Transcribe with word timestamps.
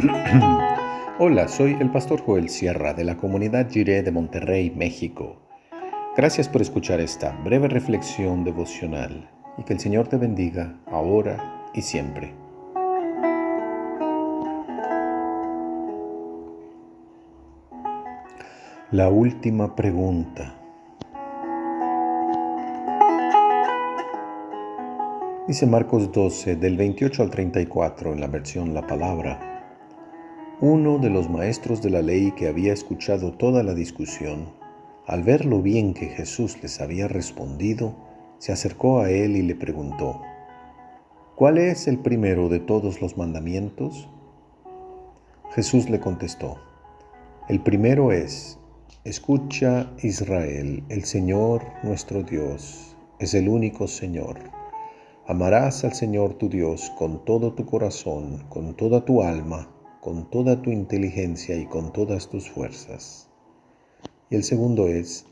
Hola, 1.18 1.48
soy 1.48 1.76
el 1.78 1.90
pastor 1.90 2.22
Joel 2.22 2.48
Sierra 2.48 2.94
de 2.94 3.04
la 3.04 3.16
comunidad 3.16 3.68
Jiré 3.70 4.02
de 4.02 4.10
Monterrey, 4.10 4.70
México. 4.70 5.36
Gracias 6.16 6.48
por 6.48 6.62
escuchar 6.62 7.00
esta 7.00 7.32
breve 7.44 7.68
reflexión 7.68 8.44
devocional 8.44 9.28
y 9.58 9.64
que 9.64 9.74
el 9.74 9.80
Señor 9.80 10.08
te 10.08 10.16
bendiga 10.16 10.80
ahora 10.86 11.68
y 11.74 11.82
siempre. 11.82 12.32
La 18.90 19.08
última 19.10 19.76
pregunta. 19.76 20.56
Dice 25.46 25.66
Marcos 25.66 26.10
12, 26.12 26.56
del 26.56 26.76
28 26.76 27.22
al 27.22 27.30
34 27.30 28.12
en 28.14 28.20
la 28.20 28.28
versión 28.28 28.72
La 28.72 28.86
Palabra. 28.86 29.49
Uno 30.62 30.98
de 30.98 31.08
los 31.08 31.30
maestros 31.30 31.80
de 31.80 31.88
la 31.88 32.02
ley 32.02 32.32
que 32.32 32.46
había 32.46 32.74
escuchado 32.74 33.32
toda 33.32 33.62
la 33.62 33.72
discusión, 33.72 34.52
al 35.06 35.22
ver 35.22 35.46
lo 35.46 35.62
bien 35.62 35.94
que 35.94 36.08
Jesús 36.08 36.58
les 36.62 36.82
había 36.82 37.08
respondido, 37.08 37.94
se 38.36 38.52
acercó 38.52 39.00
a 39.00 39.10
él 39.10 39.38
y 39.38 39.42
le 39.42 39.54
preguntó, 39.54 40.20
¿cuál 41.34 41.56
es 41.56 41.88
el 41.88 41.98
primero 41.98 42.50
de 42.50 42.60
todos 42.60 43.00
los 43.00 43.16
mandamientos? 43.16 44.10
Jesús 45.54 45.88
le 45.88 45.98
contestó, 45.98 46.58
el 47.48 47.62
primero 47.62 48.12
es, 48.12 48.58
escucha 49.04 49.90
Israel, 50.02 50.84
el 50.90 51.04
Señor 51.04 51.62
nuestro 51.82 52.22
Dios 52.22 52.98
es 53.18 53.32
el 53.32 53.48
único 53.48 53.88
Señor. 53.88 54.36
Amarás 55.26 55.84
al 55.84 55.94
Señor 55.94 56.34
tu 56.34 56.50
Dios 56.50 56.92
con 56.98 57.24
todo 57.24 57.54
tu 57.54 57.64
corazón, 57.64 58.44
con 58.50 58.74
toda 58.74 59.06
tu 59.06 59.22
alma, 59.22 59.70
con 60.00 60.30
toda 60.30 60.62
tu 60.62 60.70
inteligencia 60.70 61.56
y 61.56 61.66
con 61.66 61.92
todas 61.92 62.28
tus 62.28 62.50
fuerzas. 62.50 63.28
Y 64.30 64.36
el 64.36 64.44
segundo 64.44 64.88
es, 64.88 65.26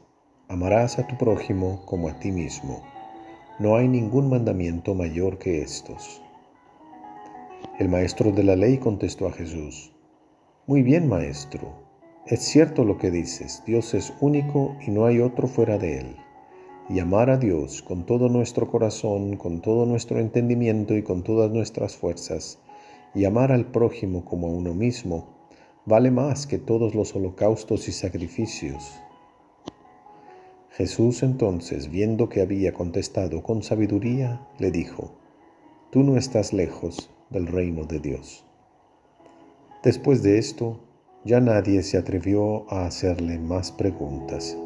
amarás 0.48 0.98
a 0.98 1.06
tu 1.06 1.16
prójimo 1.16 1.82
como 1.86 2.08
a 2.08 2.18
ti 2.18 2.30
mismo. 2.30 2.82
No 3.58 3.76
hay 3.76 3.88
ningún 3.88 4.28
mandamiento 4.28 4.94
mayor 4.94 5.38
que 5.38 5.62
estos. 5.62 6.22
El 7.78 7.88
maestro 7.88 8.30
de 8.32 8.44
la 8.44 8.56
ley 8.56 8.78
contestó 8.78 9.26
a 9.26 9.32
Jesús, 9.32 9.92
Muy 10.66 10.82
bien, 10.82 11.08
maestro, 11.08 11.72
es 12.26 12.40
cierto 12.40 12.84
lo 12.84 12.98
que 12.98 13.10
dices, 13.10 13.62
Dios 13.66 13.94
es 13.94 14.12
único 14.20 14.76
y 14.86 14.90
no 14.90 15.06
hay 15.06 15.20
otro 15.20 15.48
fuera 15.48 15.78
de 15.78 16.00
él 16.00 16.16
y 16.90 17.00
amar 17.00 17.28
a 17.28 17.36
Dios 17.36 17.82
con 17.82 18.06
todo 18.06 18.28
nuestro 18.28 18.70
corazón, 18.70 19.36
con 19.36 19.60
todo 19.60 19.84
nuestro 19.84 20.18
entendimiento 20.18 20.96
y 20.96 21.02
con 21.02 21.22
todas 21.22 21.50
nuestras 21.50 21.96
fuerzas, 21.96 22.58
y 23.14 23.24
amar 23.24 23.52
al 23.52 23.70
prójimo 23.70 24.24
como 24.24 24.48
a 24.48 24.50
uno 24.50 24.74
mismo, 24.74 25.28
vale 25.84 26.10
más 26.10 26.46
que 26.46 26.58
todos 26.58 26.94
los 26.94 27.14
holocaustos 27.14 27.88
y 27.88 27.92
sacrificios. 27.92 29.00
Jesús 30.70 31.22
entonces, 31.22 31.90
viendo 31.90 32.28
que 32.28 32.40
había 32.40 32.72
contestado 32.72 33.42
con 33.42 33.62
sabiduría, 33.62 34.46
le 34.58 34.70
dijo, 34.70 35.12
Tú 35.90 36.02
no 36.02 36.16
estás 36.16 36.52
lejos 36.52 37.10
del 37.30 37.46
reino 37.46 37.84
de 37.84 37.98
Dios. 37.98 38.44
Después 39.82 40.22
de 40.22 40.38
esto, 40.38 40.80
ya 41.24 41.40
nadie 41.40 41.82
se 41.82 41.96
atrevió 41.96 42.70
a 42.72 42.86
hacerle 42.86 43.38
más 43.38 43.72
preguntas. 43.72 44.56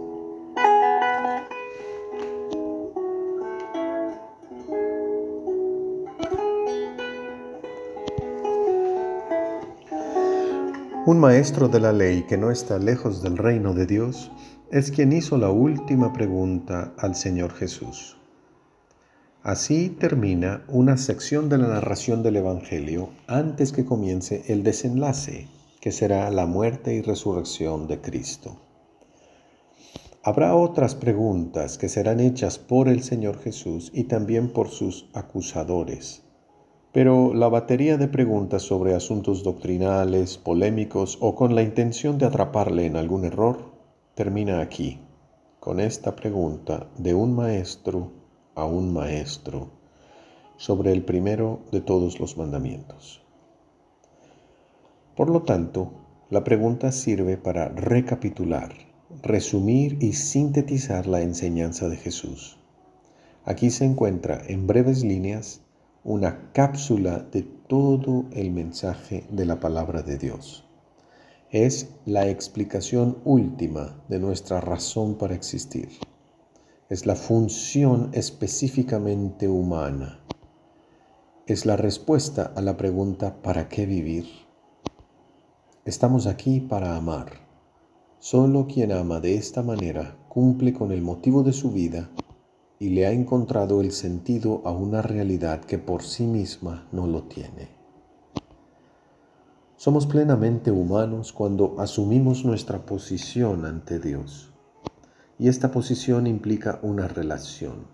Un 11.04 11.18
maestro 11.18 11.66
de 11.66 11.80
la 11.80 11.92
ley 11.92 12.22
que 12.28 12.38
no 12.38 12.52
está 12.52 12.78
lejos 12.78 13.24
del 13.24 13.36
reino 13.36 13.74
de 13.74 13.86
Dios 13.86 14.30
es 14.70 14.92
quien 14.92 15.12
hizo 15.12 15.36
la 15.36 15.50
última 15.50 16.12
pregunta 16.12 16.94
al 16.96 17.16
Señor 17.16 17.52
Jesús. 17.54 18.16
Así 19.42 19.88
termina 19.88 20.64
una 20.68 20.96
sección 20.96 21.48
de 21.48 21.58
la 21.58 21.66
narración 21.66 22.22
del 22.22 22.36
Evangelio 22.36 23.10
antes 23.26 23.72
que 23.72 23.84
comience 23.84 24.44
el 24.46 24.62
desenlace, 24.62 25.48
que 25.80 25.90
será 25.90 26.30
la 26.30 26.46
muerte 26.46 26.94
y 26.94 27.02
resurrección 27.02 27.88
de 27.88 28.00
Cristo. 28.00 28.60
Habrá 30.22 30.54
otras 30.54 30.94
preguntas 30.94 31.78
que 31.78 31.88
serán 31.88 32.20
hechas 32.20 32.60
por 32.60 32.88
el 32.88 33.02
Señor 33.02 33.40
Jesús 33.40 33.90
y 33.92 34.04
también 34.04 34.52
por 34.52 34.68
sus 34.68 35.10
acusadores 35.14 36.22
pero 36.92 37.32
la 37.32 37.48
batería 37.48 37.96
de 37.96 38.06
preguntas 38.06 38.62
sobre 38.62 38.94
asuntos 38.94 39.42
doctrinales, 39.42 40.36
polémicos 40.36 41.16
o 41.20 41.34
con 41.34 41.54
la 41.54 41.62
intención 41.62 42.18
de 42.18 42.26
atraparle 42.26 42.84
en 42.84 42.96
algún 42.96 43.24
error 43.24 43.72
termina 44.14 44.60
aquí, 44.60 45.00
con 45.58 45.80
esta 45.80 46.14
pregunta 46.14 46.86
de 46.98 47.14
un 47.14 47.34
maestro 47.34 48.12
a 48.54 48.66
un 48.66 48.92
maestro 48.92 49.70
sobre 50.58 50.92
el 50.92 51.02
primero 51.02 51.60
de 51.72 51.80
todos 51.80 52.20
los 52.20 52.36
mandamientos. 52.36 53.22
Por 55.16 55.30
lo 55.30 55.42
tanto, 55.42 55.92
la 56.28 56.44
pregunta 56.44 56.92
sirve 56.92 57.38
para 57.38 57.68
recapitular, 57.68 58.72
resumir 59.22 59.96
y 60.02 60.12
sintetizar 60.12 61.06
la 61.06 61.22
enseñanza 61.22 61.88
de 61.88 61.96
Jesús. 61.96 62.58
Aquí 63.44 63.70
se 63.70 63.86
encuentra 63.86 64.42
en 64.46 64.66
breves 64.66 65.04
líneas 65.04 65.62
una 66.04 66.50
cápsula 66.52 67.20
de 67.30 67.42
todo 67.42 68.24
el 68.32 68.50
mensaje 68.50 69.24
de 69.30 69.46
la 69.46 69.60
palabra 69.60 70.02
de 70.02 70.18
Dios. 70.18 70.64
Es 71.50 71.90
la 72.06 72.26
explicación 72.26 73.18
última 73.24 74.02
de 74.08 74.18
nuestra 74.18 74.60
razón 74.60 75.14
para 75.14 75.36
existir. 75.36 75.90
Es 76.88 77.06
la 77.06 77.14
función 77.14 78.10
específicamente 78.12 79.46
humana. 79.46 80.18
Es 81.46 81.66
la 81.66 81.76
respuesta 81.76 82.52
a 82.56 82.60
la 82.62 82.76
pregunta 82.76 83.40
¿para 83.40 83.68
qué 83.68 83.86
vivir? 83.86 84.26
Estamos 85.84 86.26
aquí 86.26 86.58
para 86.60 86.96
amar. 86.96 87.32
Solo 88.18 88.66
quien 88.66 88.90
ama 88.90 89.20
de 89.20 89.36
esta 89.36 89.62
manera 89.62 90.16
cumple 90.28 90.72
con 90.72 90.90
el 90.90 91.02
motivo 91.02 91.44
de 91.44 91.52
su 91.52 91.70
vida 91.70 92.10
y 92.82 92.88
le 92.88 93.06
ha 93.06 93.12
encontrado 93.12 93.80
el 93.80 93.92
sentido 93.92 94.60
a 94.64 94.72
una 94.72 95.02
realidad 95.02 95.60
que 95.60 95.78
por 95.78 96.02
sí 96.02 96.26
misma 96.26 96.88
no 96.90 97.06
lo 97.06 97.22
tiene. 97.22 97.68
Somos 99.76 100.08
plenamente 100.08 100.72
humanos 100.72 101.32
cuando 101.32 101.76
asumimos 101.78 102.44
nuestra 102.44 102.84
posición 102.84 103.66
ante 103.66 104.00
Dios. 104.00 104.52
Y 105.38 105.46
esta 105.46 105.70
posición 105.70 106.26
implica 106.26 106.80
una 106.82 107.06
relación. 107.06 107.86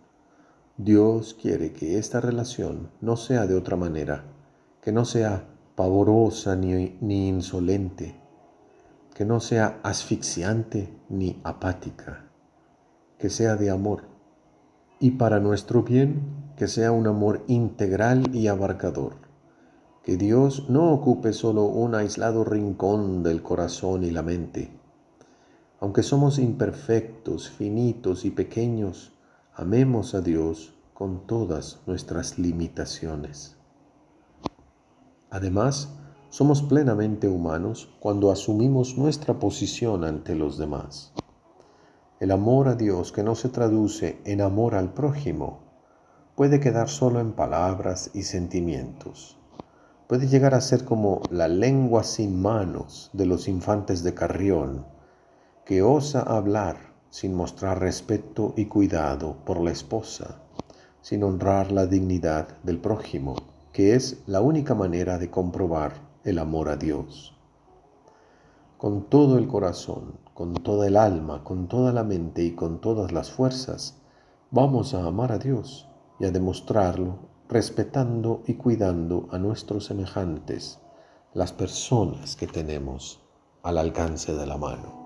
Dios 0.78 1.34
quiere 1.34 1.74
que 1.74 1.98
esta 1.98 2.22
relación 2.22 2.90
no 3.02 3.18
sea 3.18 3.46
de 3.46 3.56
otra 3.56 3.76
manera, 3.76 4.24
que 4.80 4.90
no 4.90 5.04
sea 5.04 5.50
pavorosa 5.74 6.56
ni, 6.56 6.96
ni 7.02 7.28
insolente, 7.28 8.18
que 9.14 9.26
no 9.26 9.40
sea 9.40 9.80
asfixiante 9.82 10.98
ni 11.10 11.42
apática, 11.44 12.30
que 13.18 13.28
sea 13.28 13.56
de 13.56 13.68
amor 13.68 14.16
y 15.00 15.12
para 15.12 15.40
nuestro 15.40 15.82
bien 15.82 16.52
que 16.56 16.66
sea 16.66 16.92
un 16.92 17.06
amor 17.06 17.44
integral 17.46 18.34
y 18.34 18.48
abarcador. 18.48 19.16
Que 20.02 20.16
Dios 20.16 20.68
no 20.68 20.92
ocupe 20.92 21.32
solo 21.32 21.64
un 21.64 21.94
aislado 21.94 22.44
rincón 22.44 23.22
del 23.22 23.42
corazón 23.42 24.02
y 24.04 24.10
la 24.10 24.22
mente. 24.22 24.70
Aunque 25.80 26.02
somos 26.02 26.38
imperfectos, 26.38 27.48
finitos 27.48 28.24
y 28.24 28.30
pequeños, 28.30 29.12
amemos 29.54 30.14
a 30.14 30.20
Dios 30.20 30.74
con 30.94 31.26
todas 31.26 31.80
nuestras 31.86 32.38
limitaciones. 32.38 33.56
Además, 35.30 35.94
somos 36.30 36.62
plenamente 36.62 37.28
humanos 37.28 37.88
cuando 38.00 38.32
asumimos 38.32 38.98
nuestra 38.98 39.38
posición 39.38 40.04
ante 40.04 40.34
los 40.34 40.58
demás. 40.58 41.12
El 42.20 42.32
amor 42.32 42.66
a 42.66 42.74
Dios 42.74 43.12
que 43.12 43.22
no 43.22 43.36
se 43.36 43.48
traduce 43.48 44.18
en 44.24 44.40
amor 44.40 44.74
al 44.74 44.92
prójimo 44.92 45.60
puede 46.34 46.58
quedar 46.58 46.88
solo 46.88 47.20
en 47.20 47.30
palabras 47.30 48.10
y 48.12 48.22
sentimientos. 48.22 49.38
Puede 50.08 50.26
llegar 50.26 50.52
a 50.52 50.60
ser 50.60 50.84
como 50.84 51.22
la 51.30 51.46
lengua 51.46 52.02
sin 52.02 52.42
manos 52.42 53.10
de 53.12 53.24
los 53.24 53.46
infantes 53.46 54.02
de 54.02 54.14
Carrión, 54.14 54.84
que 55.64 55.82
osa 55.82 56.22
hablar 56.22 56.92
sin 57.08 57.34
mostrar 57.34 57.78
respeto 57.78 58.52
y 58.56 58.64
cuidado 58.64 59.36
por 59.44 59.60
la 59.60 59.70
esposa, 59.70 60.42
sin 61.00 61.22
honrar 61.22 61.70
la 61.70 61.86
dignidad 61.86 62.48
del 62.64 62.80
prójimo, 62.80 63.36
que 63.72 63.94
es 63.94 64.24
la 64.26 64.40
única 64.40 64.74
manera 64.74 65.18
de 65.18 65.30
comprobar 65.30 65.92
el 66.24 66.40
amor 66.40 66.68
a 66.68 66.76
Dios 66.76 67.37
con 68.78 69.02
todo 69.10 69.38
el 69.38 69.48
corazón, 69.48 70.20
con 70.34 70.54
toda 70.54 70.86
el 70.86 70.96
alma, 70.96 71.42
con 71.42 71.66
toda 71.66 71.92
la 71.92 72.04
mente 72.04 72.44
y 72.44 72.52
con 72.52 72.80
todas 72.80 73.10
las 73.10 73.28
fuerzas, 73.28 74.00
vamos 74.52 74.94
a 74.94 75.04
amar 75.04 75.32
a 75.32 75.38
Dios 75.38 75.88
y 76.20 76.26
a 76.26 76.30
demostrarlo 76.30 77.18
respetando 77.48 78.42
y 78.46 78.54
cuidando 78.54 79.26
a 79.32 79.38
nuestros 79.38 79.86
semejantes, 79.86 80.78
las 81.34 81.52
personas 81.52 82.36
que 82.36 82.46
tenemos 82.46 83.20
al 83.64 83.78
alcance 83.78 84.32
de 84.32 84.46
la 84.46 84.56
mano. 84.56 84.96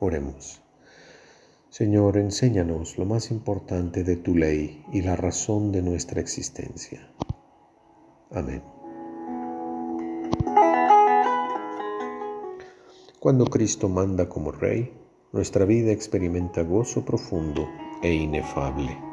Oremos. 0.00 0.60
Señor, 1.72 2.18
enséñanos 2.18 2.98
lo 2.98 3.06
más 3.06 3.30
importante 3.30 4.04
de 4.04 4.16
tu 4.16 4.36
ley 4.36 4.84
y 4.92 5.00
la 5.00 5.16
razón 5.16 5.72
de 5.72 5.80
nuestra 5.80 6.20
existencia. 6.20 7.10
Amén. 8.30 8.62
Cuando 13.18 13.46
Cristo 13.46 13.88
manda 13.88 14.28
como 14.28 14.52
Rey, 14.52 14.92
nuestra 15.32 15.64
vida 15.64 15.92
experimenta 15.92 16.60
gozo 16.60 17.06
profundo 17.06 17.66
e 18.02 18.12
inefable. 18.12 19.11